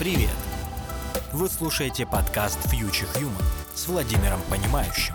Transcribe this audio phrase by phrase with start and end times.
[0.00, 0.30] Привет!
[1.30, 5.12] Вы слушаете подкаст Future Human с Владимиром Понимающим.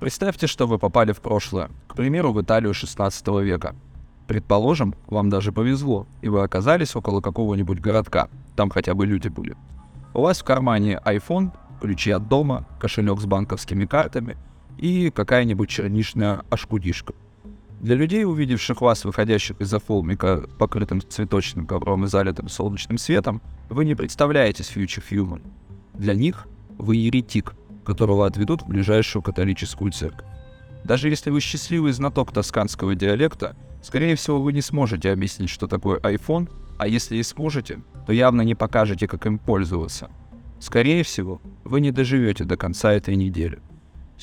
[0.00, 3.76] Представьте, что вы попали в прошлое, к примеру, в Италию 16 века.
[4.26, 9.56] Предположим, вам даже повезло, и вы оказались около какого-нибудь городка, там хотя бы люди были.
[10.12, 14.36] У вас в кармане iPhone, ключи от дома, кошелек с банковскими картами
[14.76, 17.14] и какая-нибудь черничная ашкудишка.
[17.82, 23.84] Для людей, увидевших вас, выходящих из-за холмика, покрытым цветочным ковром и залитым солнечным светом, вы
[23.84, 25.42] не представляетесь Future Human.
[25.92, 26.46] Для них
[26.78, 30.28] вы еретик, которого отведут в ближайшую католическую церковь.
[30.84, 35.98] Даже если вы счастливый знаток тосканского диалекта, скорее всего вы не сможете объяснить, что такое
[35.98, 40.08] iPhone, а если и сможете, то явно не покажете, как им пользоваться.
[40.60, 43.60] Скорее всего, вы не доживете до конца этой недели.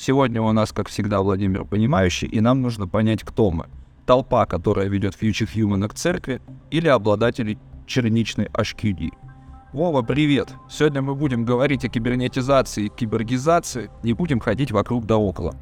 [0.02, 3.66] Сегодня у нас, как всегда, Владимир Понимающий, и нам нужно понять, кто мы.
[4.06, 9.10] Толпа, которая ведет Future Human к церкви, или обладатели черничной HQD.
[9.74, 10.54] Вова, привет!
[10.70, 15.54] Сегодня мы будем говорить о кибернетизации и кибергизации, не будем ходить вокруг да около.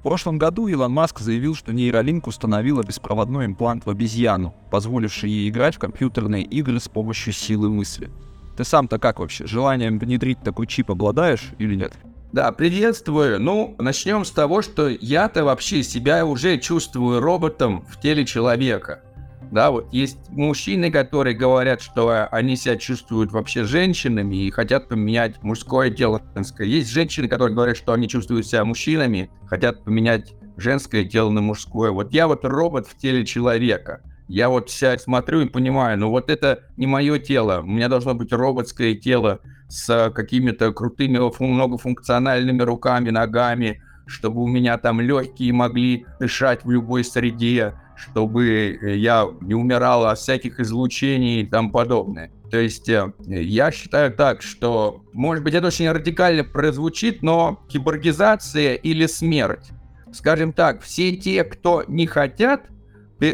[0.00, 5.48] В прошлом году Илон Маск заявил, что нейролинк установила беспроводной имплант в обезьяну, позволивший ей
[5.48, 8.10] играть в компьютерные игры с помощью силы мысли.
[8.56, 9.46] Ты сам-то как вообще?
[9.46, 11.92] Желанием внедрить такой чип обладаешь или нет?
[12.34, 13.40] Да, приветствую.
[13.40, 19.04] Ну, начнем с того, что я-то вообще себя уже чувствую роботом в теле человека.
[19.52, 25.44] Да, вот есть мужчины, которые говорят, что они себя чувствуют вообще женщинами и хотят поменять
[25.44, 26.66] мужское тело женское.
[26.66, 31.92] Есть женщины, которые говорят, что они чувствуют себя мужчинами, хотят поменять женское тело на мужское.
[31.92, 34.02] Вот я вот робот в теле человека.
[34.28, 37.60] Я вот себя смотрю и понимаю, ну вот это не мое тело.
[37.62, 44.78] У меня должно быть роботское тело с какими-то крутыми многофункциональными руками, ногами, чтобы у меня
[44.78, 51.42] там легкие могли дышать в любой среде, чтобы э, я не умирал от всяких излучений
[51.42, 52.30] и тому подобное.
[52.50, 58.74] То есть э, я считаю так, что, может быть, это очень радикально прозвучит, но киборгизация
[58.74, 59.70] или смерть.
[60.12, 62.68] Скажем так, все те, кто не хотят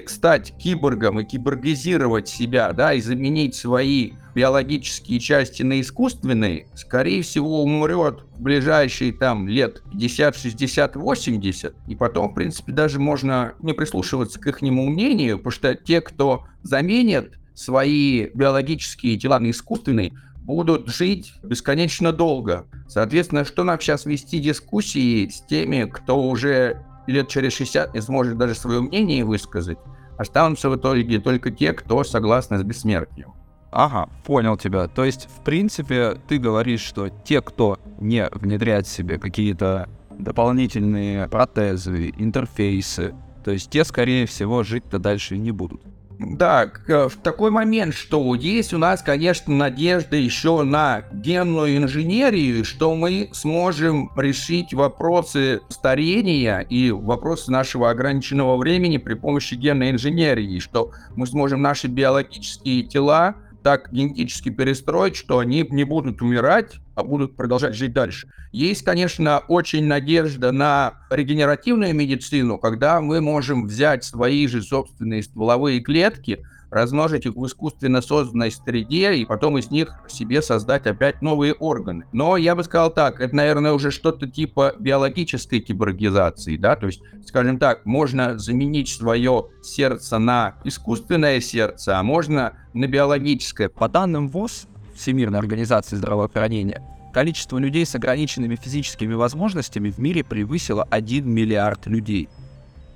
[0.07, 7.63] стать киборгом и киборгизировать себя, да, и заменить свои биологические части на искусственные, скорее всего,
[7.63, 11.75] умрет в ближайшие там лет 50, 60, 80.
[11.89, 16.47] И потом, в принципе, даже можно не прислушиваться к их мнению, потому что те, кто
[16.63, 20.13] заменят свои биологические тела на искусственные,
[20.43, 22.67] будут жить бесконечно долго.
[22.89, 28.39] Соответственно, что нам сейчас вести дискуссии с теми, кто уже лет через 60 не сможет
[28.39, 29.79] даже свое мнение высказать,
[30.19, 33.35] останутся в итоге только те, кто согласны с бессмертием.
[33.73, 34.89] Ага, понял тебя.
[34.89, 41.29] То есть, в принципе, ты говоришь, что те, кто не внедряет в себе какие-то дополнительные
[41.29, 45.83] протезы, интерфейсы, то есть те, скорее всего, жить-то дальше не будут.
[46.23, 52.67] Да, э, в такой момент, что есть у нас, конечно, надежда еще на генную инженерию,
[52.67, 60.59] что мы сможем решить вопросы старения и вопросы нашего ограниченного времени при помощи генной инженерии,
[60.59, 67.37] что мы сможем наши биологические тела так генетически перестроить, что они не будут умирать, будут
[67.37, 68.29] продолжать жить дальше.
[68.53, 75.81] Есть, конечно, очень надежда на регенеративную медицину, когда мы можем взять свои же собственные стволовые
[75.81, 81.53] клетки, размножить их в искусственно созданной среде и потом из них себе создать опять новые
[81.53, 82.05] органы.
[82.13, 87.03] Но я бы сказал так, это, наверное, уже что-то типа биологической киборгизации, да, то есть,
[87.27, 93.69] скажем так, можно заменить свое сердце на искусственное сердце, а можно на биологическое.
[93.69, 94.69] По данным ВОЗ,
[95.01, 102.29] Всемирной организации здравоохранения, количество людей с ограниченными физическими возможностями в мире превысило 1 миллиард людей–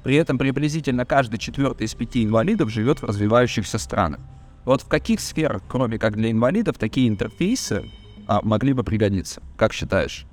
[0.04, 4.20] при этом приблизительно каждый четвертый из пяти инвалидов живет в развивающихся странах.
[4.66, 7.90] Вот в каких сферах, кроме как для инвалидов, такие интерфейсы
[8.26, 9.42] а, могли бы пригодиться?
[9.56, 10.26] Как считаешь?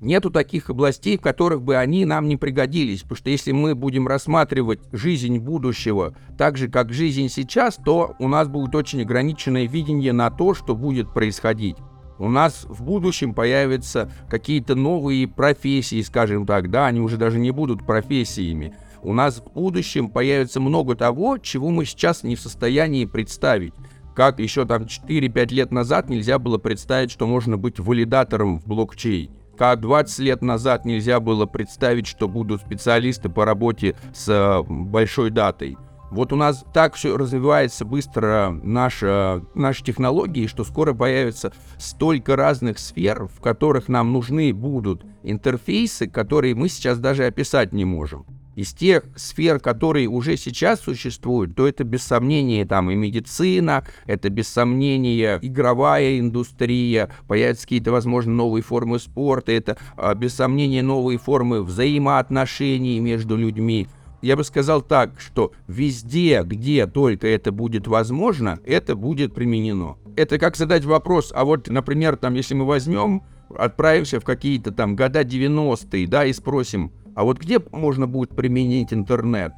[0.00, 4.08] Нету таких областей, в которых бы они нам не пригодились, потому что если мы будем
[4.08, 10.14] рассматривать жизнь будущего так же, как жизнь сейчас, то у нас будет очень ограниченное видение
[10.14, 11.76] на то, что будет происходить
[12.20, 17.50] у нас в будущем появятся какие-то новые профессии, скажем так, да, они уже даже не
[17.50, 18.74] будут профессиями.
[19.02, 23.72] У нас в будущем появится много того, чего мы сейчас не в состоянии представить.
[24.14, 29.39] Как еще там 4-5 лет назад нельзя было представить, что можно быть валидатором в блокчейне
[29.60, 35.28] как 20 лет назад нельзя было представить, что будут специалисты по работе с э, большой
[35.28, 35.76] датой.
[36.10, 42.78] Вот у нас так все развивается быстро наша, наши технологии, что скоро появится столько разных
[42.78, 48.24] сфер, в которых нам нужны будут интерфейсы, которые мы сейчас даже описать не можем.
[48.56, 54.28] Из тех сфер, которые уже сейчас существуют, то это без сомнения там и медицина, это
[54.28, 61.18] без сомнения игровая индустрия, появятся какие-то, возможно, новые формы спорта, это а, без сомнения новые
[61.18, 63.86] формы взаимоотношений между людьми.
[64.22, 69.96] Я бы сказал так, что везде, где только это будет возможно, это будет применено.
[70.16, 73.22] Это как задать вопрос, а вот, например, там, если мы возьмем,
[73.56, 78.92] отправимся в какие-то там года 90-е, да, и спросим, а вот где можно будет применить
[78.92, 79.52] интернет?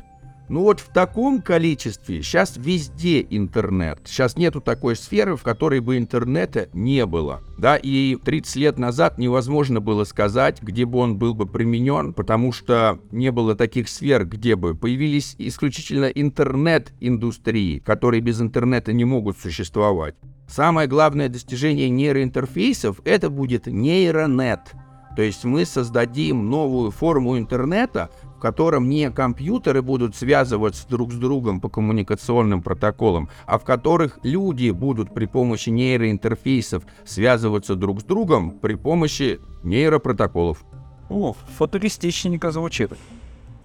[0.52, 4.00] Ну вот в таком количестве сейчас везде интернет.
[4.04, 7.40] Сейчас нету такой сферы, в которой бы интернета не было.
[7.56, 12.52] Да, и 30 лет назад невозможно было сказать, где бы он был бы применен, потому
[12.52, 19.38] что не было таких сфер, где бы появились исключительно интернет-индустрии, которые без интернета не могут
[19.38, 20.16] существовать.
[20.48, 24.60] Самое главное достижение нейроинтерфейсов— это будет нейронет—
[25.16, 31.16] то есть мы создадим новую форму интернета, в котором не компьютеры будут связываться друг с
[31.16, 38.04] другом по коммуникационным протоколам, а в которых люди будут при помощи нейроинтерфейсов связываться друг с
[38.04, 40.64] другом при помощи нейропротоколов.
[41.08, 42.92] О, футуристичненько звучит.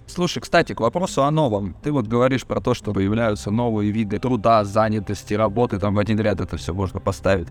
[0.05, 1.75] Слушай, кстати, к вопросу о новом.
[1.83, 6.19] Ты вот говоришь про то, что появляются новые виды труда, занятости, работы, там в один
[6.19, 7.47] ряд это все можно поставить.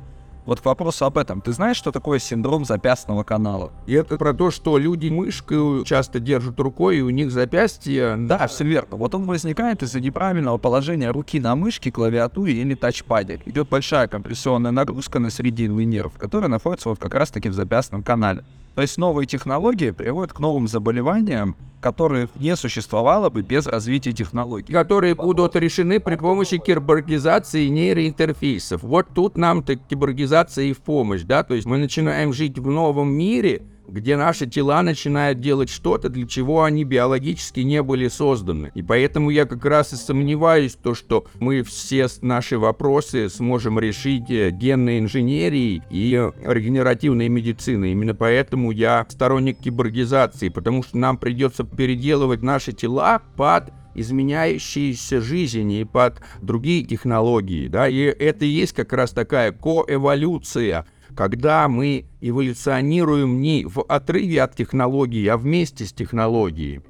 [0.47, 1.41] Вот к вопросу об этом.
[1.41, 3.73] Ты знаешь, что такое синдром запястного канала?
[3.87, 8.15] И это про то, что люди мышкой часто держат рукой, и у них запястье...
[8.17, 8.97] Да, все верно.
[8.97, 13.41] Вот он возникает из-за неправильного положения руки на мышке, клавиатуре или тачпаде.
[13.45, 18.45] Идет большая компрессионная нагрузка на срединный нерв, который находится вот как раз-таки в запястном канале.
[18.77, 24.71] То есть новые технологии приводят к новым заболеваниям, которых не существовало бы без развития технологий.
[24.71, 28.83] Которые будут решены при помощи киборгизации нейроинтерфейсов.
[28.83, 33.13] Вот тут нам-то киборгизация и в помощь, да, то есть мы начинаем жить в новом
[33.13, 38.71] мире, где наши тела начинают делать что-то, для чего они биологически не были созданы.
[38.75, 44.31] И поэтому я как раз и сомневаюсь, то, что мы все наши вопросы сможем решить
[44.31, 47.93] э, генной инженерией и регенеративной медициной.
[47.93, 55.81] Именно поэтому я сторонник киборгизации, потому что нам придется переделывать наши тела под изменяющиеся жизни
[55.81, 60.87] и под другие технологии, да, и это и есть как раз такая коэволюция–
[61.17, 66.83] когда мы эволюционируем не в отрыве от технологии, а вместе с технологией.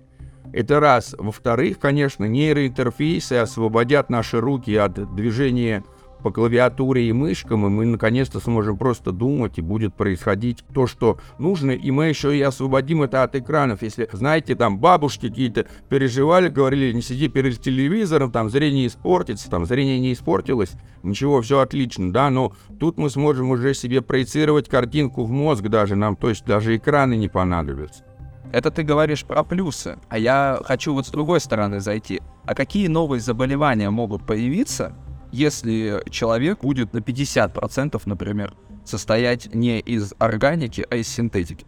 [0.52, 1.14] Это раз.
[1.16, 5.84] Во-вторых, конечно, нейроинтерфейсы освободят наши руки от движения
[6.26, 11.20] по клавиатуре и мышкам, и мы наконец-то сможем просто думать, и будет происходить то, что
[11.38, 13.82] нужно, и мы еще и освободим это от экранов.
[13.82, 19.66] Если, знаете, там бабушки какие-то переживали, говорили, не сиди перед телевизором, там зрение испортится, там
[19.66, 20.72] зрение не испортилось,
[21.04, 25.94] ничего, все отлично, да, но тут мы сможем уже себе проецировать картинку в мозг даже,
[25.94, 28.02] нам, то есть даже экраны не понадобятся.
[28.50, 32.20] Это ты говоришь про плюсы, а я хочу вот с другой стороны зайти.
[32.44, 34.92] А какие новые заболевания могут появиться,
[35.36, 38.54] если человек будет на 50%, например,
[38.84, 41.66] состоять не из органики, а из синтетики.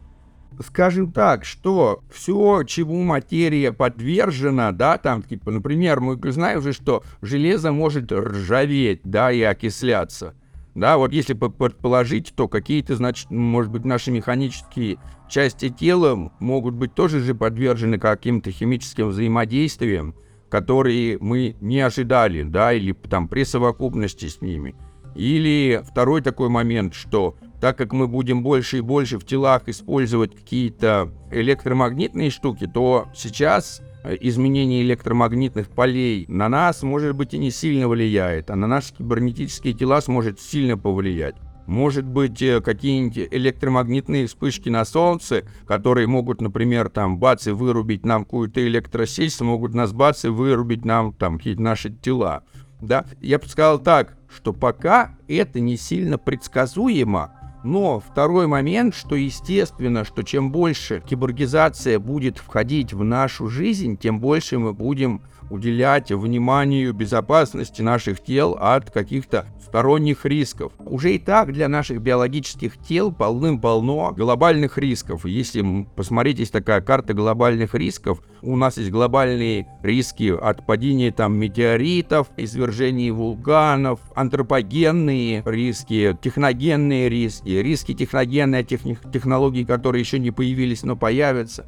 [0.61, 7.05] Скажем так, что все, чему материя подвержена, да, там, типа, например, мы знаем же, что
[7.23, 10.35] железо может ржаветь, да, и окисляться.
[10.75, 14.99] Да, вот если предположить, то какие-то, значит, может быть, наши механические
[15.29, 20.15] части тела могут быть тоже же подвержены каким-то химическим взаимодействиям,
[20.49, 24.75] которые мы не ожидали, да, или там при совокупности с ними.
[25.15, 30.35] Или второй такой момент, что так как мы будем больше и больше в телах использовать
[30.35, 37.51] какие-то электромагнитные штуки, то сейчас э, изменение электромагнитных полей на нас, может быть, и не
[37.51, 41.35] сильно влияет, а на наши кибернетические тела сможет сильно повлиять.
[41.69, 48.07] Может быть, э, какие-нибудь электромагнитные вспышки на Солнце, которые могут, например, там, бац, и вырубить
[48.07, 52.43] нам какую-то электросеть, могут нас, бац, и вырубить нам, там, какие-то наши тела.
[52.81, 53.05] Да?
[53.21, 57.35] Я бы сказал так, что пока это не сильно предсказуемо,
[57.65, 64.21] но второй момент, что естественно, что чем больше киборгизация будет входить в нашу жизнь, тем
[64.21, 70.73] больше мы будем уделять вниманию безопасности наших тел от каких-то сторонних рисков.
[70.79, 75.27] Уже и так для наших биологических тел полным-полно глобальных рисков.
[75.27, 81.37] Если посмотреть, есть такая карта глобальных рисков, у нас есть глобальные риски от падения там
[81.37, 90.83] метеоритов, извержений вулканов, антропогенные риски, техногенные риски, риски техногенные техни- технологий, которые еще не появились,
[90.83, 91.67] но появятся.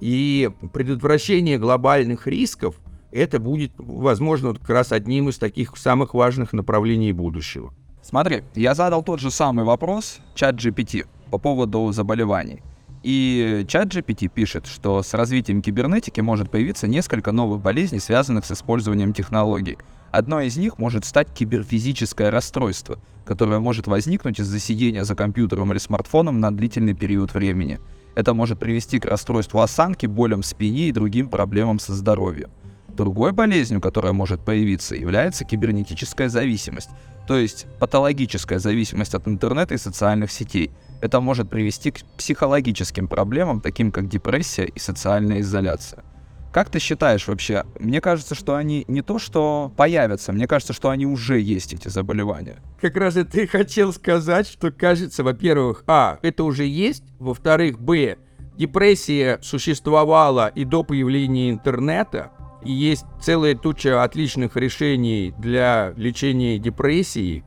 [0.00, 2.76] И предотвращение глобальных рисков–
[3.12, 7.72] это будет, возможно, как раз одним из таких самых важных направлений будущего.
[8.02, 12.62] Смотри, я задал тот же самый вопрос чат GPT по поводу заболеваний.
[13.02, 18.52] И чат GPT пишет, что с развитием кибернетики может появиться несколько новых болезней, связанных с
[18.52, 19.78] использованием технологий.
[20.10, 25.78] Одно из них может стать киберфизическое расстройство, которое может возникнуть из-за сидения за компьютером или
[25.78, 27.78] смартфоном на длительный период времени.
[28.16, 32.50] Это может привести к расстройству осанки, болям в спине и другим проблемам со здоровьем.
[32.96, 36.90] Другой болезнью, которая может появиться, является кибернетическая зависимость,
[37.26, 40.70] то есть патологическая зависимость от интернета и социальных сетей.
[41.00, 46.04] Это может привести к психологическим проблемам, таким как депрессия и социальная изоляция.
[46.52, 47.64] Как ты считаешь вообще?
[47.78, 51.86] Мне кажется, что они не то что появятся, мне кажется, что они уже есть, эти
[51.86, 52.56] заболевания.
[52.80, 58.16] Как раз и ты хотел сказать, что кажется, во-первых, а, это уже есть, во-вторых, б,
[58.56, 62.32] депрессия существовала и до появления интернета,
[62.64, 67.44] и есть целая туча отличных решений для лечения депрессии.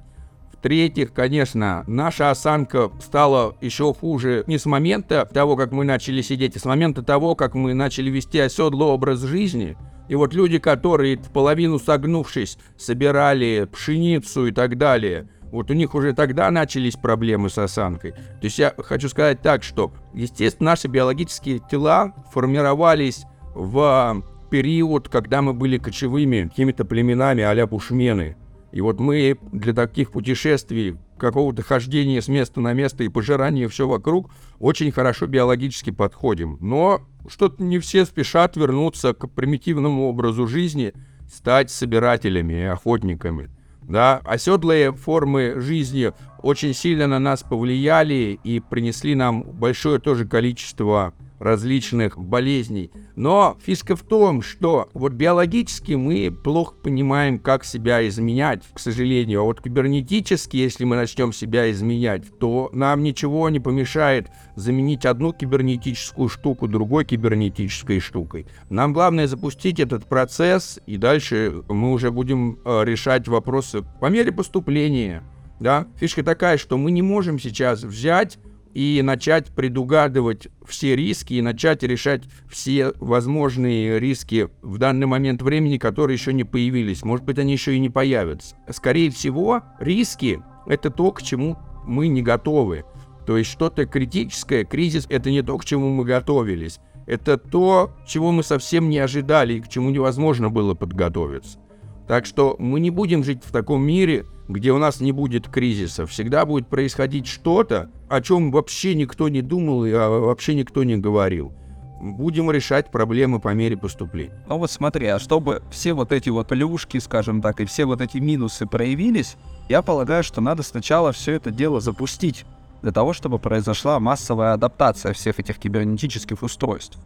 [0.54, 6.56] В-третьих, конечно, наша осанка стала еще хуже не с момента того, как мы начали сидеть,
[6.56, 9.76] а с момента того, как мы начали вести оседлый образ жизни.
[10.08, 15.94] И вот люди, которые в половину согнувшись собирали пшеницу и так далее, вот у них
[15.96, 18.12] уже тогда начались проблемы с осанкой.
[18.14, 25.42] То есть я хочу сказать так, что, естественно, наши биологические тела формировались в период, когда
[25.42, 28.38] мы были кочевыми какими-то племенами а-ля бушмены.
[28.72, 33.88] И вот мы для таких путешествий, какого-то хождения с места на место и пожирания все
[33.88, 34.30] вокруг,
[34.60, 36.60] очень хорошо биологически подходим.
[36.62, 40.94] Но что-то не все спешат вернуться к примитивному образу жизни,
[41.34, 43.50] стать собирателями и охотниками.
[43.82, 46.12] Да, оседлые формы жизни
[46.44, 52.90] очень сильно на нас повлияли и принесли нам большое тоже количество различных болезней.
[53.16, 59.42] Но фишка в том, что вот биологически мы плохо понимаем, как себя изменять, к сожалению.
[59.42, 65.34] А вот кибернетически, если мы начнем себя изменять, то нам ничего не помешает заменить одну
[65.34, 68.48] кибернетическую штуку другой кибернетической штукой.
[68.70, 74.32] Нам главное запустить этот процесс, и дальше мы уже будем э, решать вопросы по мере
[74.32, 75.24] поступления.
[75.60, 75.88] Да?
[75.98, 78.38] Фишка такая, что мы не можем сейчас взять
[78.74, 85.78] и начать предугадывать все риски и начать решать все возможные риски в данный момент времени,
[85.78, 87.04] которые еще не появились.
[87.04, 88.56] Может быть, они еще и не появятся.
[88.70, 92.86] Скорее всего, риски— это то, к чему мы не готовы.
[93.26, 96.80] То есть что-то критическое, кризис— это не то, к чему мы готовились.
[97.06, 101.60] Это то, чего мы совсем не ожидали и к чему невозможно было подготовиться.
[102.08, 106.06] Так что мы не будем жить в таком мире, где у нас не будет кризиса.
[106.06, 111.54] Всегда будет происходить что-то, о чем вообще никто не думал и вообще никто не говорил.
[112.02, 114.44] Будем решать проблемы по мере поступления.
[114.50, 118.02] Ну вот смотри, а чтобы все вот эти вот плюшки, скажем так, и все вот
[118.02, 119.38] эти минусы проявились,
[119.70, 122.46] я полагаю, что надо сначала все это дело запустить,
[122.82, 126.98] для того, чтобы произошла массовая адаптация всех этих кибернетических устройств.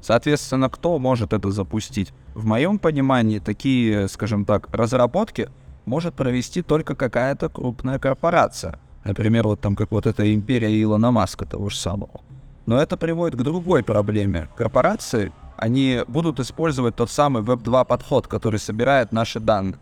[0.00, 2.14] Соответственно, кто может это запустить?
[2.34, 5.50] В моем понимании, такие, скажем так, разработки
[5.88, 8.78] может провести только какая-то крупная корпорация.
[9.04, 12.20] Например, вот там как вот эта империя Илона Маска того же самого.
[12.66, 14.48] Но это приводит к другой проблеме.
[14.56, 19.78] Корпорации, они будут использовать тот самый Web2 подход, который собирает наши данные.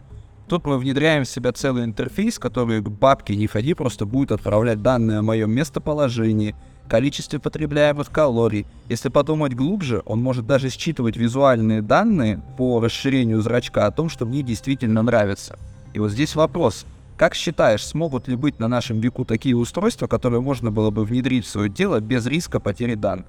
[0.49, 4.81] Тут мы внедряем в себя целый интерфейс, который к бабке не ходи, просто будет отправлять
[4.81, 6.55] данные о моем местоположении,
[6.89, 8.65] количестве потребляемых калорий.
[8.89, 14.25] Если подумать глубже, он может даже считывать визуальные данные по расширению зрачка о том, что
[14.25, 15.59] мне действительно нравится.
[15.97, 16.85] И вот здесь вопрос.
[17.17, 21.47] Как считаешь, смогут ли быть на нашем веку такие устройства, которые можно было бы внедрить
[21.47, 23.29] в свое дело без риска потери данных?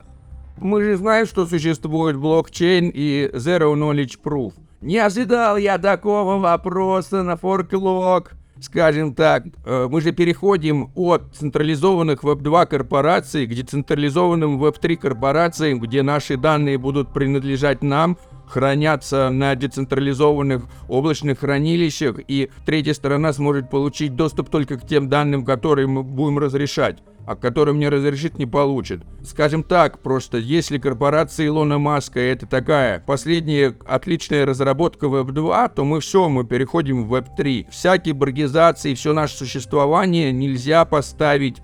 [0.57, 4.51] Мы же знаем, что существует блокчейн и Zero Knowledge Proof.
[4.81, 8.33] Не ожидал я такого вопроса на форклог.
[8.59, 16.03] Скажем так, э, мы же переходим от централизованных Web2 корпораций к децентрализованным Web3 корпорациям, где
[16.03, 18.17] наши данные будут принадлежать нам,
[18.48, 25.46] хранятся на децентрализованных облачных хранилищах, и третья сторона сможет получить доступ только к тем данным,
[25.46, 29.01] которые мы будем разрешать а которым не разрешит, не получит.
[29.22, 35.84] Скажем так, просто если корпорация Илона Маска это такая последняя отличная разработка Web 2, то
[35.84, 37.68] мы все, мы переходим в Web 3.
[37.70, 41.58] Всякие бургизации, все наше существование нельзя поставить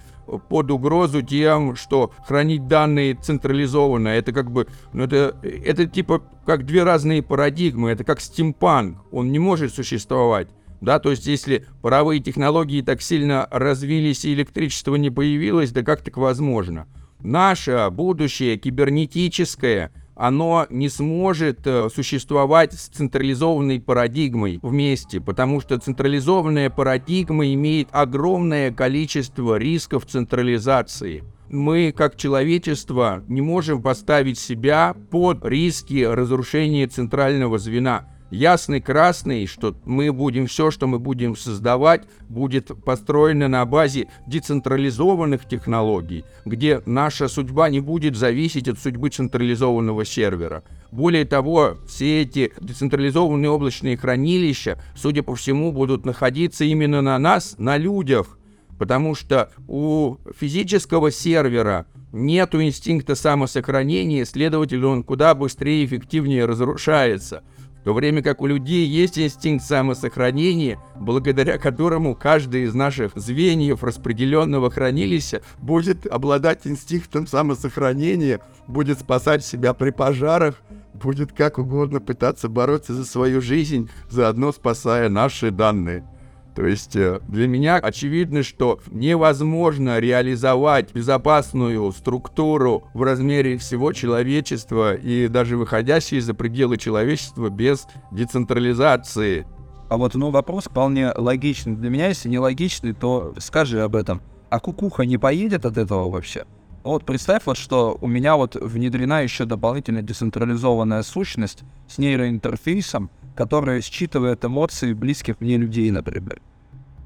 [0.50, 4.10] под угрозу тем, что хранить данные централизованно.
[4.10, 7.92] Это как бы, ну это, это типа как две разные парадигмы.
[7.92, 8.98] Это как стимпанк.
[9.12, 10.50] Он не может существовать.
[10.82, 16.02] Да, то есть если паровые технологии так сильно развились и электричество не появилось, да как
[16.02, 16.88] так возможно?
[17.22, 26.70] Наше будущее кибернетическое– оно не сможет э, существовать с централизованной парадигмой вместе, потому что централизованная
[26.70, 31.24] парадигма имеет огромное количество рисков централизации.
[31.50, 39.76] мы, как человечество, не можем поставить себя под риски разрушения центрального звена ясный красный, что
[39.86, 47.28] мы будем все, что мы будем создавать, будет построено на базе децентрализованных технологий, где наша
[47.28, 50.64] судьба не будет зависеть от судьбы централизованного сервера.
[50.92, 57.56] Более того, все эти децентрализованные облачные хранилища, судя по всему, будут находиться именно на нас,
[57.58, 58.40] на людях,
[58.80, 67.44] потому что у физического сервера нету инстинкта самосохранения, следовательно, он куда быстрее и эффективнее разрушается–
[67.84, 74.72] то время как у людей есть инстинкт самосохранения, благодаря которому каждый из наших звеньев распределенного
[74.72, 80.62] хранилища будет обладать инстинктом самосохранения, будет спасать себя при пожарах,
[80.94, 86.06] будет как угодно пытаться бороться за свою жизнь, заодно спасая наши данные.
[86.56, 94.94] То есть э, для меня очевидно, что невозможно реализовать безопасную структуру в размере всего человечества
[94.94, 99.48] и даже выходящие за пределы человечества без децентрализации.
[99.90, 101.76] А вот ну вопрос вполне логичный.
[101.76, 104.22] Для меня, если не логичный, то скажи об этом.
[104.50, 106.46] А кукуха не поедет от этого вообще?
[106.84, 113.82] Вот представь вот, что у меня вот внедрена еще дополнительная децентрализованная сущность с нейроинтерфейсом, которая
[113.82, 116.42] считывает эмоции близких мне людей, например.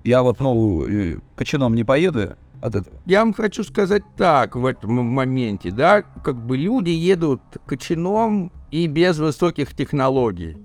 [0.04, 0.86] Я вот, ну,
[1.36, 2.98] кочаном не поеду от этого.
[3.06, 8.88] Я вам хочу сказать так в этом моменте, да, как бы люди едут кочаном и
[8.88, 10.58] без высоких технологий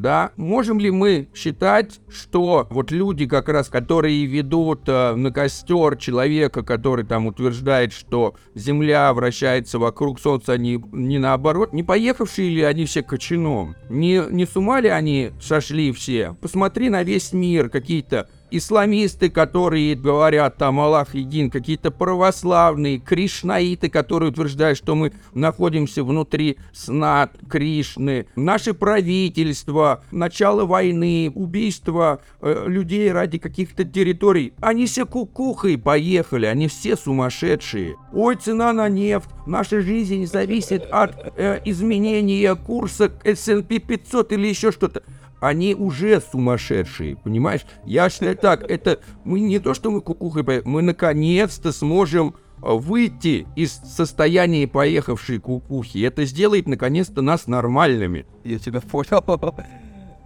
[0.00, 5.96] да, можем ли мы считать, что вот люди как раз, которые ведут э, на костер
[5.96, 12.62] человека, который там утверждает, что Земля вращается вокруг Солнца, они не наоборот, не поехавшие ли
[12.62, 13.76] они все кочаном?
[13.88, 16.36] Не, не с ума ли они сошли все?
[16.40, 24.30] Посмотри на весь мир, какие-то исламисты, которые говорят там Аллах един, какие-то православные, кришнаиты, которые
[24.30, 33.38] утверждают, что мы находимся внутри сна Кришны, наше правительство, начало войны, убийство э, людей ради
[33.38, 37.96] каких-то территорий, они все кукухой поехали, они все сумасшедшие.
[38.12, 44.72] Ой, цена на нефть, наша жизнь зависит от э, изменения курса S&P 500 или еще
[44.72, 45.02] что-то
[45.40, 47.64] они уже сумасшедшие, понимаешь?
[47.84, 53.46] Я считаю так, это мы не то, что мы кукухой мы наконец-то сможем э, выйти
[53.56, 55.98] из состояния поехавшей кукухи.
[55.98, 58.26] Это сделает наконец-то нас нормальными.
[58.44, 59.24] Я тебя понял.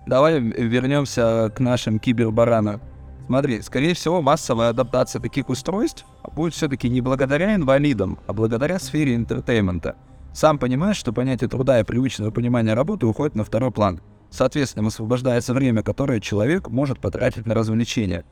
[0.06, 2.80] Давай вернемся к нашим кибербаранам.
[3.26, 9.14] Смотри, скорее всего, массовая адаптация таких устройств будет все-таки не благодаря инвалидам, а благодаря сфере
[9.14, 9.96] entertainment а.
[10.32, 14.00] Сам понимаешь, что понятие труда и привычного понимания работы уходит на второй план.
[14.32, 18.24] Соответственно, освобождается время, которое человек может потратить на развлечения.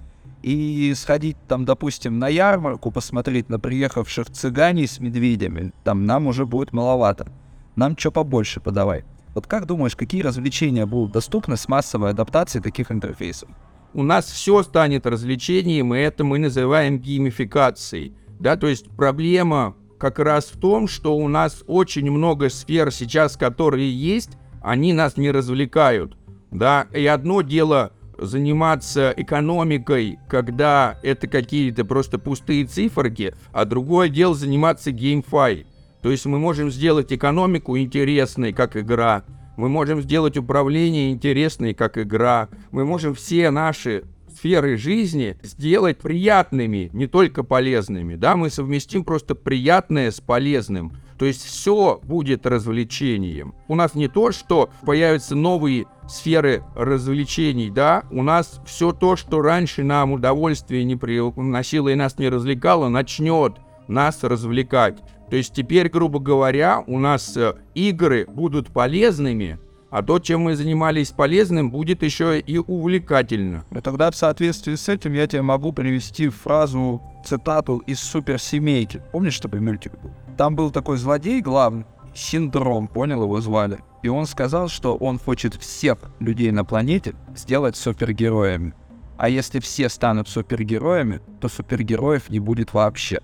[0.42, 6.46] И сходить там, допустим, на ярмарку, посмотреть на приехавших цыганей с медведями, там нам уже
[6.46, 7.30] будет маловато.
[7.76, 9.04] Нам что побольше подавай.
[9.34, 13.50] Вот как думаешь, какие развлечения будут доступны с массовой адаптацией таких интерфейсов?
[13.92, 18.14] У нас все станет развлечением, и это мы называем геймификацией.
[18.38, 23.36] Да, то есть проблема как раз в том, что у нас очень много сфер сейчас,
[23.36, 24.30] которые есть,
[24.60, 26.16] они нас не развлекают,
[26.50, 34.34] да, и одно дело заниматься экономикой, когда это какие-то просто пустые циферки, а другое дело
[34.34, 35.66] заниматься геймфай.
[36.02, 39.24] То есть мы можем сделать экономику интересной, как игра,
[39.56, 46.88] мы можем сделать управление интересной, как игра, мы можем все наши сферы жизни сделать приятными,
[46.94, 48.16] не только полезными.
[48.16, 50.92] Да, мы совместим просто приятное с полезным.
[51.20, 53.54] То есть все будет развлечением.
[53.68, 59.42] У нас не то, что появятся новые сферы развлечений, да, у нас все то, что
[59.42, 63.56] раньше нам удовольствие не приносило и нас не развлекало, начнет
[63.86, 65.00] нас развлекать.
[65.28, 70.56] То есть теперь, грубо говоря, у нас э, игры будут полезными, а то, чем мы
[70.56, 73.64] занимались полезным, будет еще и увлекательно.
[73.70, 79.02] И тогда в соответствии с этим я тебе могу привести фразу, цитату из суперсемейки.
[79.12, 80.12] Помнишь, что мультик был?
[80.36, 83.78] Там был такой злодей главный, Синдром, понял, его звали.
[84.02, 88.74] И он сказал, что он хочет всех людей на планете сделать супергероями.
[89.18, 93.20] А если все станут супергероями, то супергероев не будет вообще.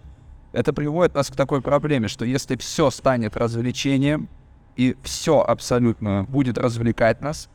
[0.52, 4.28] Это приводит нас к такой проблеме, что если все станет развлечением,
[4.76, 7.48] и все абсолютно будет развлекать нас,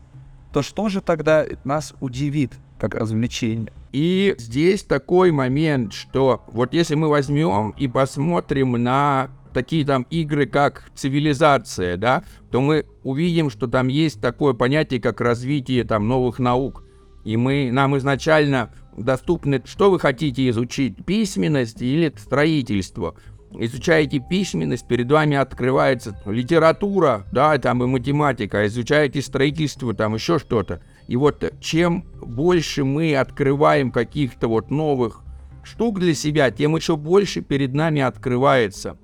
[0.54, 3.72] то что же тогда нас удивит как развлечение?
[3.92, 10.46] И здесь такой момент, что вот если мы возьмем и посмотрим на такие там игры,
[10.46, 16.40] как цивилизация, да, то мы увидим, что там есть такое понятие, как развитие там новых
[16.40, 16.84] наук.
[17.24, 23.16] И мы, нам изначально доступны, что вы хотите изучить, письменность или строительство.
[23.58, 30.82] Изучаете письменность, перед вами открывается литература, да, там и математика, изучаете строительство, там еще что-то.
[31.08, 35.22] И вот чем больше мы открываем каких-то вот новых
[35.64, 38.98] штук для себя, тем еще больше перед нами открывается.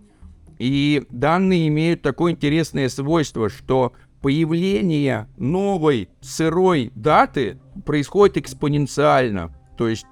[0.60, 9.54] И данные имеют такое интересное свойство, что появление новой сырой даты происходит экспоненциально.
[9.78, 10.08] То есть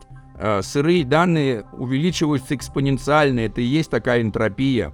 [0.62, 4.94] сырые данные увеличиваются экспоненциально, это и есть такая энтропия.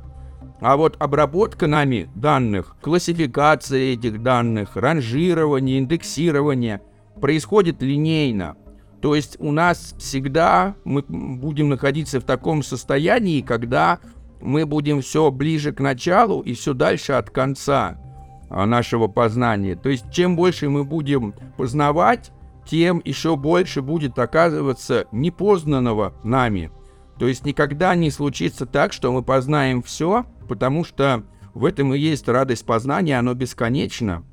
[0.61, 6.81] А вот обработка нами данных, классификация этих данных, ранжирование, индексирование
[7.19, 8.55] происходит линейно.
[9.01, 13.99] То есть у нас всегда мы будем находиться в таком состоянии, когда
[14.39, 17.97] мы будем все ближе к началу и все дальше от конца
[18.49, 19.75] а, нашего познания.
[19.75, 22.31] То есть чем больше мы будем познавать,
[22.65, 26.71] тем еще больше будет оказываться непознанного нами.
[27.19, 31.99] То есть никогда не случится так, что мы познаем все, потому что в этом и
[31.99, 34.23] есть радость познания, оно бесконечно.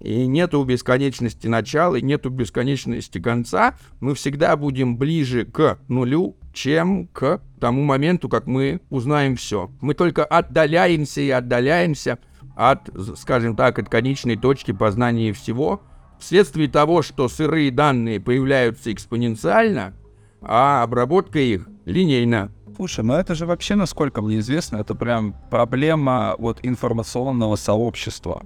[0.00, 3.76] И нету бесконечности начала, и нету бесконечности конца.
[4.00, 9.70] Мы всегда будем ближе к нулю, чем к тому моменту, как мы узнаем все.
[9.80, 12.18] Мы только отдаляемся и отдаляемся
[12.54, 15.80] от, скажем так, от конечной точки познания всего,
[16.24, 19.92] вследствие того, что сырые данные появляются экспоненциально,
[20.40, 22.50] а обработка их линейна.
[22.76, 28.42] Слушай, ну это же вообще, насколько мне известно, это прям проблема вот информационного сообщества.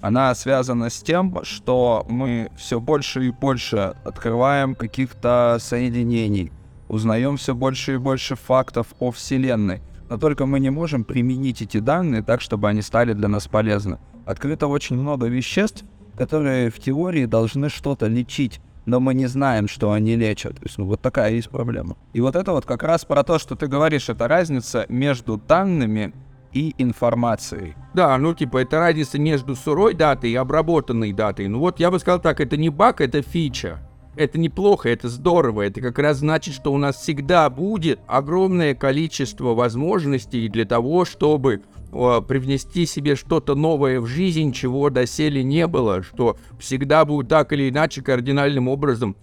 [0.00, 6.52] Она связана с тем, что мы все больше и больше открываем каких-то соединений,
[6.88, 9.80] узнаем все больше и больше фактов о Вселенной.
[10.10, 13.98] Но только мы не можем применить эти данные так, чтобы они стали для нас полезны.
[14.24, 15.84] Открыто очень много веществ,
[16.18, 20.56] которые в теории должны что-то лечить, но мы не знаем, что они лечат.
[20.56, 21.96] То есть, ну, вот такая есть проблема.
[22.12, 26.12] И вот это вот как раз про то, что ты говоришь, это разница между данными
[26.52, 27.74] и информацией.
[27.94, 31.46] Да, ну типа это разница между сырой датой и обработанной датой.
[31.48, 33.78] Ну вот я бы сказал так, это не баг, это фича.
[34.18, 35.62] Это неплохо, это здорово.
[35.62, 41.62] Это как раз значит, что у нас всегда будет огромное количество возможностей для того, чтобы
[41.92, 47.70] привнести себе что-то новое в жизнь, чего доселе не было, что всегда будет так или
[47.70, 49.16] иначе кардинальным образом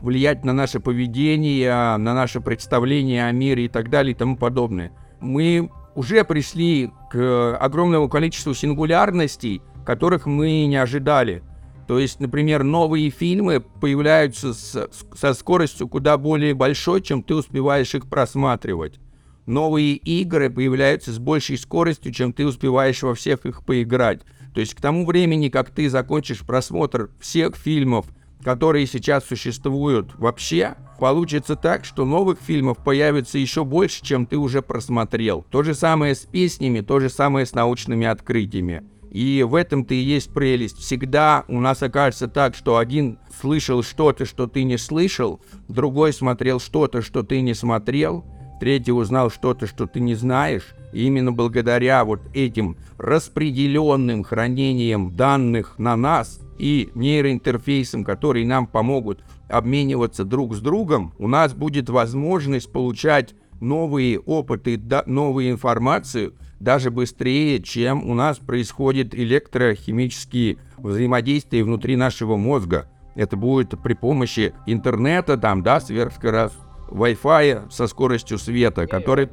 [0.00, 4.90] влиять на наше поведение, на наше представление о мире и так далее и тому подобное.
[5.20, 11.44] Мы уже пришли к огромному количеству сингулярностей, которых мы не ожидали.
[11.92, 17.94] То есть, например, новые фильмы появляются с, со скоростью куда более большой, чем ты успеваешь
[17.94, 18.98] их просматривать.
[19.44, 24.22] Новые игры появляются с большей скоростью, чем ты успеваешь во всех их поиграть.
[24.54, 28.06] То есть к тому времени, как ты закончишь просмотр всех фильмов,
[28.42, 34.62] которые сейчас существуют вообще, получится так, что новых фильмов появится еще больше, чем ты уже
[34.62, 35.44] просмотрел.
[35.50, 38.82] То же самое с песнями, то же самое с научными открытиями.
[39.12, 40.78] И в этом-то и есть прелесть.
[40.78, 46.58] Всегда у нас окажется так, что один слышал что-то, что ты не слышал, другой смотрел
[46.58, 48.24] что-то, что ты не смотрел,
[48.58, 50.74] третий узнал что-то, что ты не знаешь.
[50.94, 59.22] И именно благодаря вот этим распределенным хранением данных на нас и нейроинтерфейсам, которые нам помогут
[59.50, 67.60] обмениваться друг с другом, у нас будет возможность получать новые опыты, новую информацию даже быстрее,
[67.60, 72.88] чем у нас происходит электрохимические взаимодействия внутри нашего мозга.
[73.16, 76.54] Это будет при помощи интернета, там, да, сверхскорость
[76.88, 79.28] Wi-Fi со скоростью света, который,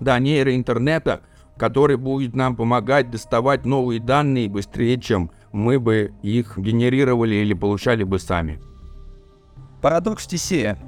[0.00, 1.20] да, нейроинтернета,
[1.56, 8.02] который будет нам помогать доставать новые данные быстрее, чем мы бы их генерировали или получали
[8.02, 8.60] бы сами.
[9.82, 10.78] Парадокс Тесея.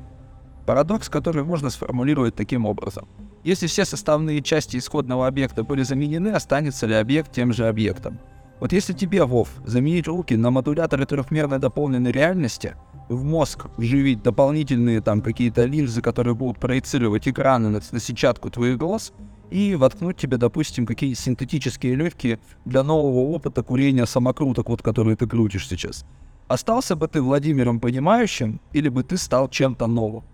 [0.66, 3.08] Парадокс, который можно сформулировать таким образом.
[3.48, 8.18] Если все составные части исходного объекта были заменены, останется ли объект тем же объектом?
[8.61, 12.76] Вот если тебе, Вов, заменить руки на модуляторы трехмерной дополненной реальности,
[13.08, 18.76] в мозг вживить дополнительные там какие-то линзы, которые будут проецировать экраны на, на сетчатку твоих
[18.76, 19.14] глаз,
[19.48, 25.26] и воткнуть тебе, допустим, какие-то синтетические легкие для нового опыта курения самокруток, вот которые ты
[25.26, 26.04] крутишь сейчас.
[26.48, 30.24] Остался бы ты Владимиром понимающим, или бы ты стал чем-то новым?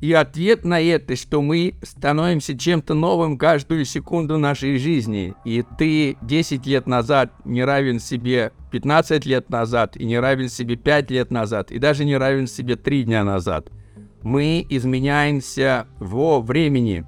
[0.00, 5.34] И ответ на это, что мы становимся чем-то новым каждую секунду нашей жизни.
[5.44, 10.76] И ты 10 лет назад не равен себе 15 лет назад, и не равен себе
[10.76, 13.70] 5 лет назад, и даже не равен себе 3 дня назад.
[14.22, 17.04] Мы изменяемся во времени.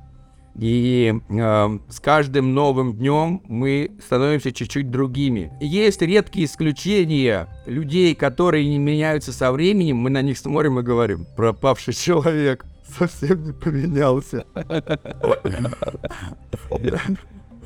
[0.57, 5.53] И э, с каждым новым днем мы становимся чуть-чуть другими.
[5.61, 9.99] Есть редкие исключения людей, которые не меняются со временем.
[9.99, 12.67] Мы на них смотрим и говорим, пропавший человек
[12.99, 14.45] совсем не поменялся.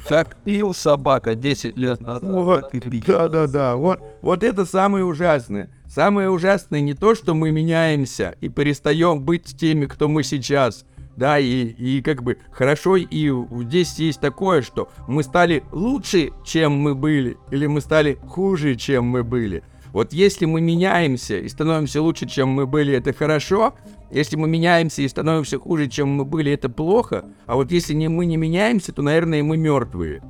[0.08, 2.22] Как пил собака 10 лет назад.
[2.22, 2.70] Вот,
[3.06, 3.76] да, да, да.
[3.76, 5.70] Вот, вот это самое ужасное.
[5.86, 10.84] Самое ужасное не то, что мы меняемся и перестаем быть теми, кто мы сейчас.
[11.16, 13.31] Да, и, и как бы хорошо, и
[13.62, 19.05] здесь есть такое, что мы стали лучше, чем мы были, или мы стали хуже, чем
[19.05, 19.62] мы были.
[19.92, 23.74] Вот если мы меняемся и становимся лучше, чем мы были, это хорошо.
[24.11, 27.24] Если мы меняемся и становимся хуже, чем мы были, это плохо.
[27.46, 30.20] А вот если не, мы не меняемся, то, наверное, мы мертвые.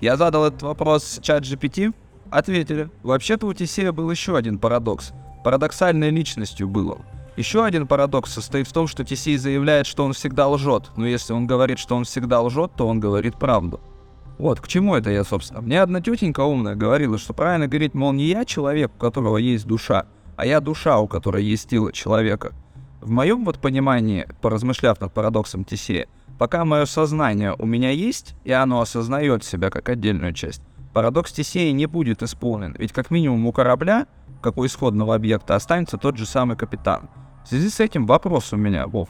[0.00, 1.94] Я задал этот вопрос чат GPT,
[2.30, 2.90] ответили.
[3.04, 5.12] Вообще-то у Тесея был еще один парадокс.
[5.44, 7.11] Парадоксальной личностью был он.
[7.36, 10.90] Еще один парадокс состоит в том, что Тесей заявляет, что он всегда лжет.
[10.96, 13.80] Но если он говорит, что он всегда лжет, то он говорит правду.
[14.38, 15.60] Вот, к чему это я, собственно?
[15.60, 19.66] Мне одна тетенька умная говорила, что правильно говорить, мол, не я человек, у которого есть
[19.66, 22.52] душа, а я душа, у которой есть тело человека.
[23.00, 28.52] В моем вот понимании, поразмышляв над парадоксом Тесея, пока мое сознание у меня есть, и
[28.52, 30.62] оно осознает себя как отдельную часть,
[30.92, 34.06] парадокс Тесея не будет исполнен, ведь как минимум у корабля,
[34.40, 37.08] как у исходного объекта, останется тот же самый капитан.
[37.44, 39.08] В связи с этим вопрос у меня, Вов.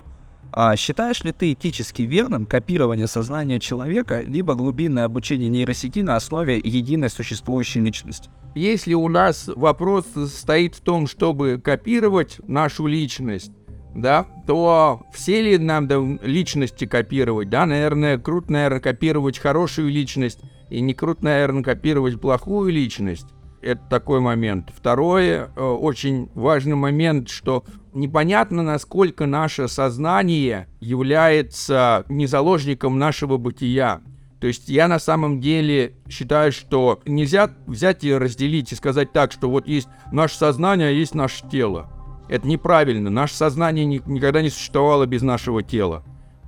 [0.55, 6.59] А считаешь ли ты этически верным копирование сознания человека, либо глубинное обучение нейросети на основе
[6.59, 8.29] единой существующей личности?
[8.55, 13.53] Если у нас вопрос стоит в том, чтобы копировать нашу личность,
[13.95, 20.41] да, то все ли нам да, личности копировать, да, наверное, круто, наверное, копировать хорошую личность,
[20.73, 23.27] и не круто, наверное, копировать плохую личность.
[23.61, 24.71] Это такой момент.
[24.75, 34.01] Второе, э, очень важный момент, что непонятно, насколько наше сознание является не заложником нашего бытия.
[34.41, 39.31] То есть я на самом деле считаю, что нельзя взять и разделить и сказать так,
[39.31, 41.91] что вот есть наше сознание, а есть наше тело.
[42.29, 43.11] Это неправильно.
[43.11, 46.03] Наше сознание ни, никогда не существовало без нашего тела.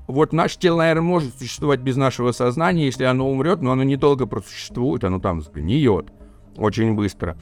[0.06, 4.26] Вот наше тело, наверное, может существовать без нашего сознания, если оно умрет, но оно недолго
[4.26, 6.12] просуществует, оно там сгниет
[6.56, 7.36] очень быстро.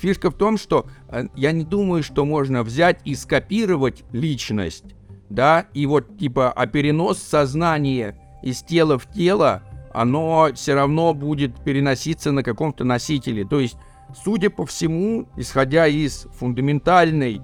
[0.00, 4.84] Фишка в том, что э, я не думаю, что можно взять и скопировать личность,
[5.30, 9.62] да, и вот типа, а перенос сознания из тела в тело,
[9.94, 13.46] оно все равно будет переноситься на каком-то носителе.
[13.46, 13.76] То есть,
[14.24, 17.40] судя по всему, исходя из фундаментальной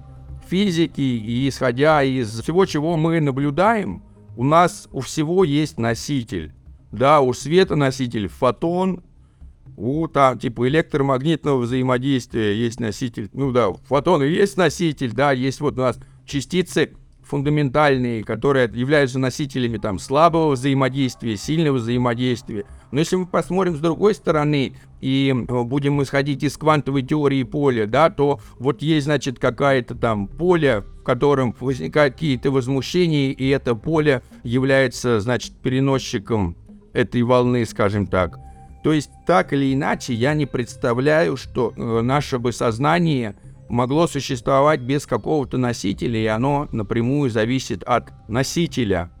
[0.47, 4.03] физики и исходя из всего, чего мы наблюдаем,
[4.35, 6.53] у нас у всего есть носитель.
[6.91, 9.03] Да, у света носитель фотон,
[9.77, 13.29] у там типа электромагнитного взаимодействия есть носитель.
[13.33, 16.93] Ну да, фотоны есть носитель, да, есть вот у нас частицы
[17.25, 22.65] фундаментальные, которые являются носителями там слабого взаимодействия, сильного взаимодействия.
[22.91, 27.87] Но если мы посмотрим с другой стороны и э, будем исходить из квантовой теории поля,
[27.87, 33.75] да, то вот есть, значит, какая-то там поле, в котором возникают какие-то возмущения, и это
[33.75, 36.55] поле является, значит, переносчиком
[36.93, 38.39] этой волны, скажем так.
[38.83, 43.35] То есть, так или иначе, я не представляю, что э, наше бы сознание
[43.69, 49.11] могло существовать без какого-то носителя, и оно напрямую зависит от носителя.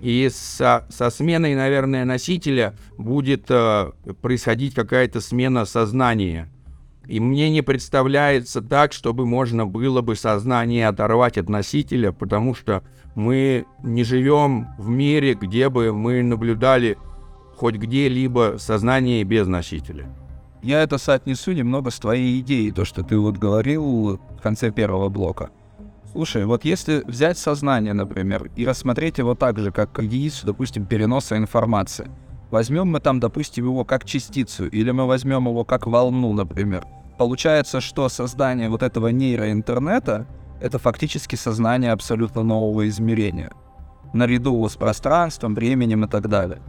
[0.00, 6.48] И со, со сменой, наверное, носителя будет э, происходить какая-то смена сознания.
[7.06, 12.82] И мне не представляется так, чтобы можно было бы сознание оторвать от носителя, потому что
[13.14, 16.96] мы не живем в мире, где бы мы наблюдали
[17.56, 20.08] хоть где-либо сознание без носителя.
[20.62, 25.08] Я это соотнесу немного с твоей идеей, то, что ты вот говорил в конце первого
[25.08, 25.50] блока.
[26.12, 31.36] Слушай, вот если взять сознание, например, и рассмотреть его так же, как единицу, допустим, переноса
[31.36, 32.10] информации,
[32.50, 36.84] возьмем мы там, допустим, его как частицу, или мы возьмем его как волну, например,
[37.16, 40.26] получается, что создание вот этого нейроинтернета—
[40.60, 43.52] это фактически сознание абсолютно нового измерения,
[44.12, 46.60] наряду с пространством, временем и так далее.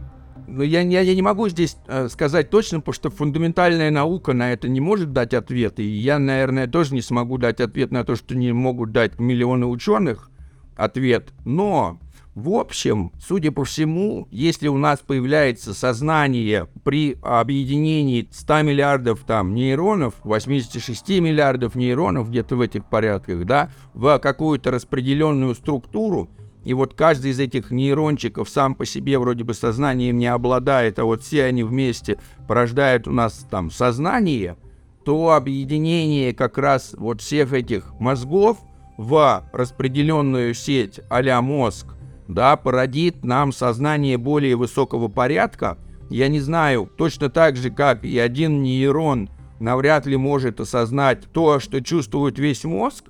[0.52, 4.52] Но я, я, я не могу здесь э, сказать точно, потому что фундаментальная наука на
[4.52, 5.80] это не может дать ответ.
[5.80, 9.64] И я, наверное, тоже не смогу дать ответ на то, что не могут дать миллионы
[9.64, 10.30] ученых
[10.76, 11.32] ответ.
[11.46, 11.98] Но,
[12.34, 19.54] в общем, судя по всему, если у нас появляется сознание при объединении 100 миллиардов там
[19.54, 26.28] нейронов, 86 миллиардов нейронов, где-то в этих порядках, да, в какую-то распределенную структуру,
[26.64, 31.04] и вот каждый из этих нейрончиков сам по себе вроде бы сознанием не обладает, а
[31.04, 34.56] вот все они вместе порождают у нас там сознание,
[35.04, 38.58] то объединение как раз вот всех этих мозгов
[38.96, 41.86] в распределенную сеть а мозг,
[42.28, 48.18] да, породит нам сознание более высокого порядка, я не знаю, точно так же, как и
[48.18, 53.04] один нейрон навряд ли может осознать то, что чувствует весь мозг,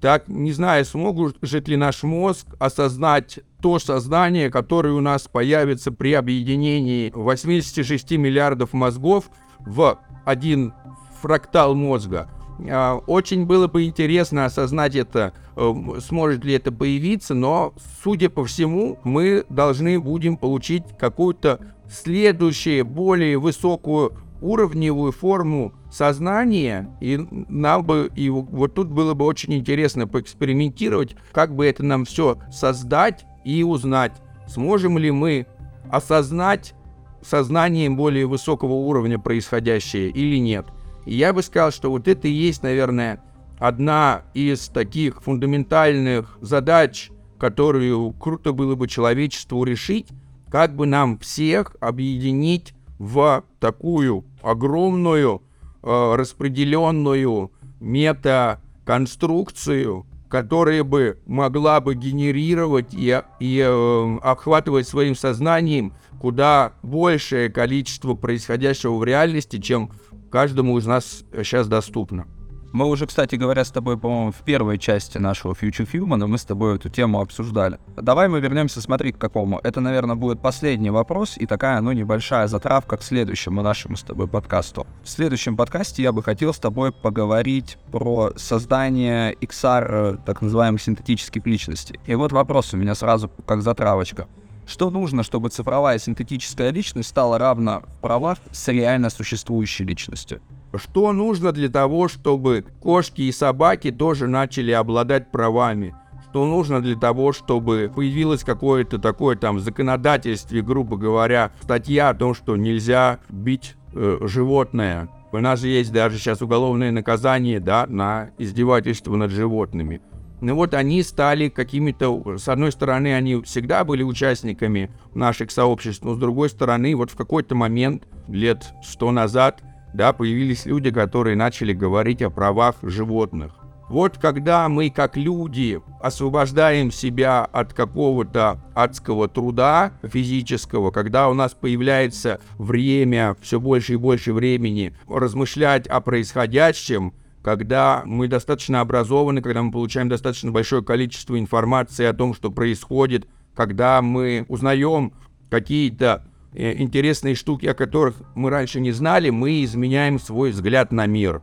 [0.00, 6.12] так не знаю, сможет ли наш мозг осознать то сознание, которое у нас появится при
[6.12, 10.72] объединении 86 миллиардов мозгов в один
[11.20, 12.30] фрактал мозга.
[12.70, 18.44] А, очень было бы интересно осознать это, э, сможет ли это появиться, но, судя по
[18.44, 28.10] всему, мы должны будем получить какую-то следующую, более высокую уровневую форму сознания, и нам бы,
[28.14, 33.62] и вот тут было бы очень интересно поэкспериментировать, как бы это нам все создать и
[33.62, 34.12] узнать,
[34.46, 35.46] сможем ли мы
[35.90, 36.74] осознать
[37.22, 40.66] сознанием более высокого уровня происходящее или нет.
[41.06, 43.22] И я бы сказал, что вот это и есть, наверное,
[43.58, 50.08] одна из таких фундаментальных задач, которую круто было бы человечеству решить,
[50.50, 55.42] как бы нам всех объединить в такую огромную
[55.88, 67.48] распределенную метаконструкцию, которая бы могла бы генерировать и, и э, охватывать своим сознанием куда большее
[67.48, 69.92] количество происходящего в реальности, чем
[70.30, 72.26] каждому из нас сейчас доступно.
[72.70, 76.44] Мы уже, кстати говоря, с тобой, по-моему, в первой части нашего Future Human, мы с
[76.44, 77.78] тобой эту тему обсуждали.
[77.96, 79.58] Давай мы вернемся, смотри, к какому.
[79.64, 84.28] Это, наверное, будет последний вопрос и такая, ну, небольшая затравка к следующему нашему с тобой
[84.28, 84.86] подкасту.
[85.02, 90.82] В следующем подкасте я бы хотел с тобой поговорить про создание XR, э, так называемых
[90.82, 91.98] синтетических личностей.
[92.04, 94.28] И вот вопрос у меня сразу как затравочка.
[94.66, 100.42] Что нужно, чтобы цифровая синтетическая личность стала равна в правах с реально существующей личностью?
[100.74, 105.94] Что нужно для того, чтобы кошки и собаки тоже начали обладать правами?
[106.30, 112.14] Что нужно для того, чтобы появилось какое-то такое там в законодательстве, грубо говоря, статья о
[112.14, 115.08] том, что нельзя бить э, животное?
[115.32, 120.02] У нас же есть даже сейчас уголовное наказание, да, на издевательство над животными.
[120.40, 126.14] Ну вот они стали какими-то, с одной стороны, они всегда были участниками наших сообществ, но
[126.14, 131.72] с другой стороны, вот в какой-то момент, лет сто назад, да, появились люди, которые начали
[131.72, 133.52] говорить о правах животных.
[133.88, 141.54] Вот когда мы, как люди, освобождаем себя от какого-то адского труда физического, когда у нас
[141.54, 149.62] появляется время, все больше и больше времени размышлять о происходящем, когда мы достаточно образованы, когда
[149.62, 155.14] мы получаем достаточно большое количество информации о том, что происходит, когда мы узнаем
[155.48, 161.42] какие-то интересные штуки, о которых мы раньше не знали, мы изменяем свой взгляд на мир.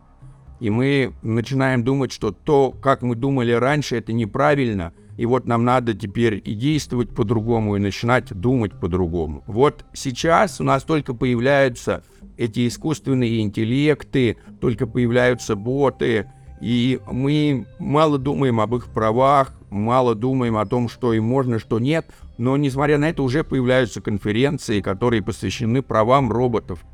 [0.60, 4.94] И мы начинаем думать, что то, как мы думали раньше, это неправильно.
[5.18, 9.44] И вот нам надо теперь и действовать по-другому, и начинать думать по-другому.
[9.48, 12.04] Вот сейчас у нас только появляются
[12.38, 16.30] эти искусственные интеллекты, только появляются боты,
[16.62, 21.80] и мы мало думаем об их правах, мало думаем о том, что им можно, что
[21.80, 26.86] нет, но несмотря на это уже появляются конференции, которые посвящены правам роботов.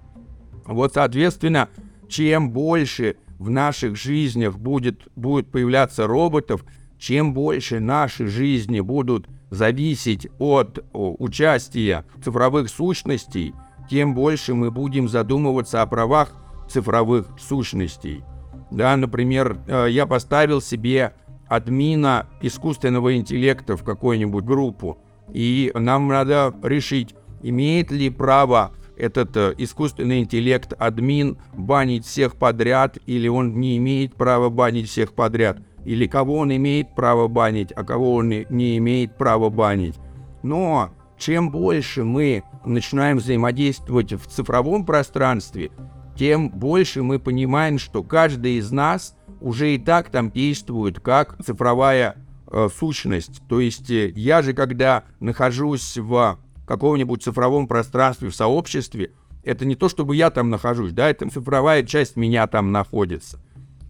[0.66, 1.70] Вот, соответственно,
[2.08, 6.64] чем больше в наших жизнях будет, будет появляться роботов,
[7.00, 13.54] чем больше наши жизни будут зависеть от о, участия цифровых сущностей,
[13.90, 16.32] тем больше мы будем задумываться о правах
[16.70, 18.24] цифровых сущностей.
[18.70, 21.14] Да, например, э, я поставил себе
[21.50, 24.98] админа искусственного интеллекта в какую-нибудь группу,
[25.34, 32.98] и нам надо решить, имеет ли право этот э, искусственный интеллект админ банить всех подряд,
[33.06, 37.84] или он не имеет права банить всех подряд, или кого он имеет право банить, а
[37.84, 39.96] кого он не имеет права банить.
[40.44, 45.72] Но чем больше мы начинаем взаимодействовать в цифровом пространстве,
[46.16, 52.18] тем больше мы понимаем, что каждый из нас уже и так там действует как цифровая
[52.52, 53.42] э, сущность.
[53.48, 59.12] То есть э, я же, когда нахожусь в каком-нибудь цифровом пространстве, в сообществе,
[59.44, 63.40] это не то, чтобы я там нахожусь, да, это цифровая часть меня там находится.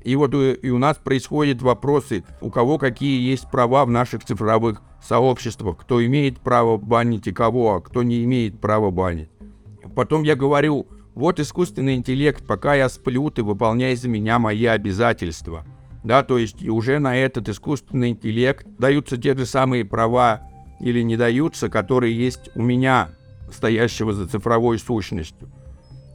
[0.04, 4.24] И вот э, и у нас происходят вопросы, у кого какие есть права в наших
[4.24, 9.30] цифровых сообществах, кто имеет право банить и кого, а кто не имеет права банить.
[9.96, 15.66] Потом я говорю, вот искусственный интеллект, пока я сплю, ты выполняй за меня мои обязательства.
[16.04, 20.42] Да, то есть уже на этот искусственный интеллект даются те же самые права
[20.80, 23.10] или не даются, которые есть у меня,
[23.52, 25.50] стоящего за цифровой сущностью.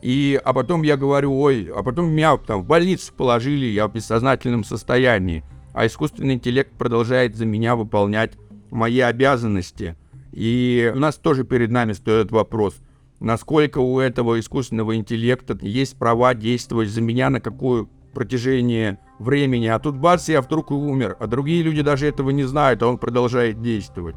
[0.02, 3.92] И, а потом я говорю, ой, а потом меня там в больницу положили, я в
[3.92, 8.32] бессознательном состоянии, а искусственный интеллект продолжает за меня выполнять
[8.70, 9.96] мои обязанности–
[10.36, 12.76] И у нас тоже перед нами стоит вопрос,
[13.20, 19.78] насколько у этого искусственного интеллекта есть права действовать за меня на какую протяжении времени, а
[19.78, 22.98] тут бац, я вдруг и умер, а другие люди даже этого не знают, а он
[22.98, 24.16] продолжает действовать.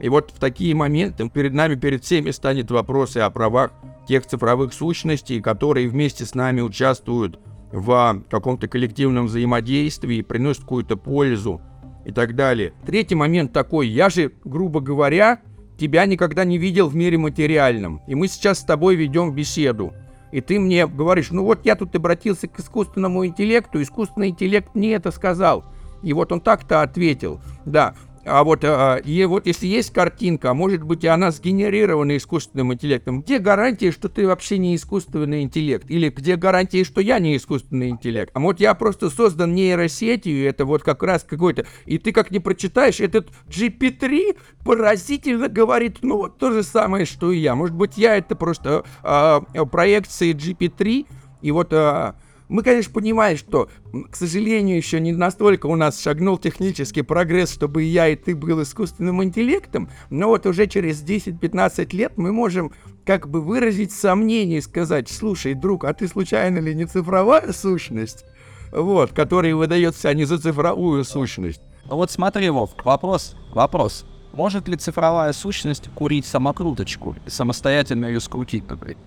[0.00, 3.72] И вот в такие моменты перед нами, перед всеми станет вопрос о правах
[4.06, 7.40] тех цифровых сущностей, которые вместе с нами участвуют
[7.72, 11.60] в каком-то коллективном взаимодействии, приносят какую-то пользу
[12.06, 12.72] и так далее.
[12.86, 15.40] Третий момент такой, я же, грубо говоря,
[15.76, 19.92] тебя никогда не видел в мире материальном, и мы сейчас с тобой ведем беседу.
[20.30, 24.94] И ты мне говоришь, ну вот я тут обратился к искусственному интеллекту, искусственный интеллект мне
[24.94, 25.64] это сказал.
[26.02, 27.40] И вот он так-то ответил.
[27.64, 27.94] Да,
[28.24, 32.72] а вот, а, и вот если есть картинка, а может быть и она сгенерирована искусственным
[32.72, 35.90] интеллектом, где гарантия, что ты вообще не искусственный интеллект?
[35.90, 38.30] Или где гарантия, что я не искусственный интеллект?
[38.34, 41.66] А вот я просто создан нейросетью, это вот как раз какой-то...
[41.86, 47.32] И ты как не прочитаешь, этот GP3 поразительно говорит, ну вот то же самое, что
[47.32, 47.54] и я.
[47.54, 51.06] Может быть, я это просто а, проекции GP3,
[51.42, 51.72] и вот...
[51.72, 52.16] А,
[52.48, 53.68] мы, конечно, понимаем, что,
[54.10, 58.62] к сожалению, еще не настолько у нас шагнул технический прогресс, чтобы я и ты был
[58.62, 62.72] искусственным интеллектом, но вот уже через 10-15 лет мы можем
[63.04, 68.24] как бы выразить сомнение и сказать, слушай, друг, а ты случайно ли не цифровая сущность?
[68.70, 71.62] Вот, которая выдается не за цифровую сущность.
[71.86, 74.04] Ну вот смотри, Вов, вопрос, вопрос.
[74.32, 78.98] Может ли цифровая сущность курить самокруточку и самостоятельно ее скрутить, например?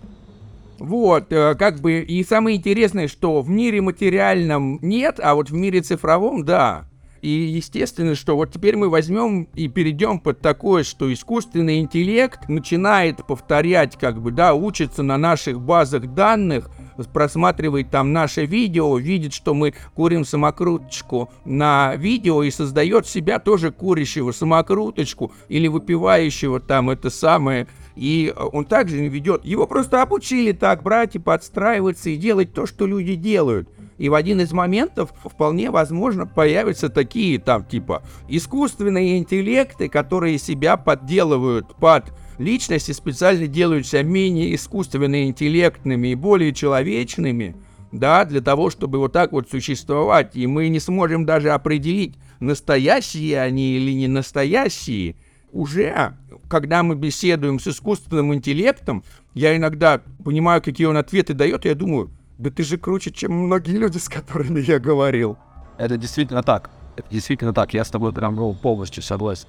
[0.82, 5.53] Вот, э, как бы, и самое интересное, что в мире материальном нет, а вот в
[5.53, 6.86] мире цифровом, да.
[7.21, 13.23] И естественно, что вот теперь мы возьмем и перейдем под такое, что искусственный интеллект начинает
[13.27, 16.71] повторять, как бы, да, учится на наших базах данных,
[17.13, 23.71] просматривает там наше видео, видит, что мы курим самокруточку на видео и создает себя тоже
[23.71, 29.46] курящего самокруточку или выпивающего там это самое и э, он также ведет.
[29.46, 33.70] Его просто обучили так брать и подстраиваться и делать то, что люди делают.
[33.98, 40.76] И в один из моментов вполне возможно появятся такие там типа искусственные интеллекты, которые себя
[40.76, 47.56] подделывают под личности, специально делаются менее искусственно интеллектными и более человечными,
[47.92, 50.36] да, для того, чтобы вот так вот существовать.
[50.36, 55.16] И мы не сможем даже определить, настоящие они или не настоящие.
[55.52, 56.18] Уже
[56.52, 61.76] когда мы беседуем с искусственным интеллектом, я иногда понимаю, какие он ответы дает, и я
[61.76, 65.38] думаю, да ты же круче, чем многие люди, с которыми я говорил.
[65.78, 66.70] Это действительно так.
[66.97, 67.74] Это действительно так.
[67.74, 69.47] Я с тобой прям полностью согласен.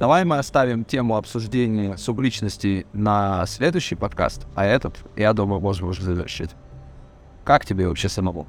[0.00, 6.02] Давай мы оставим тему обсуждения субличности на следующий подкаст, а этот, я думаю, можем уже
[6.02, 6.50] завершить.
[7.44, 8.48] Как тебе вообще самому?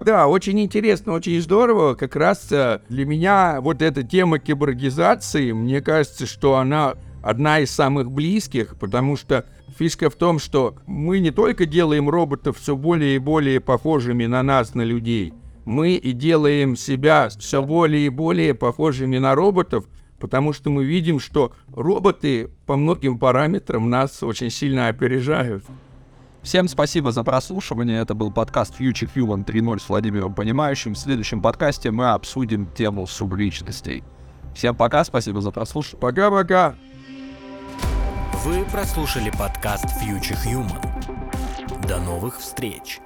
[0.00, 1.94] Да, очень интересно, очень здорово.
[1.94, 6.94] Как раз э, для меня вот эта тема киборгизации, мне кажется, что она
[7.28, 9.44] одна из самых близких, потому что
[9.78, 14.42] фишка в том, что мы не только делаем роботов все более и более похожими на
[14.42, 15.34] нас, на людей,
[15.66, 19.84] мы и делаем себя все более и более похожими на роботов,
[20.18, 25.64] потому что мы видим, что роботы по многим параметрам нас очень сильно опережают.
[26.42, 28.00] Всем спасибо за прослушивание.
[28.00, 30.94] Это был подкаст Future Human 3.0 с Владимиром Понимающим.
[30.94, 34.02] В следующем подкасте мы обсудим тему субличностей.
[34.54, 36.00] Всем пока, спасибо за прослушивание.
[36.00, 36.74] Пока-пока.
[38.44, 41.86] Вы прослушали подкаст Future Human.
[41.88, 43.00] До новых встреч!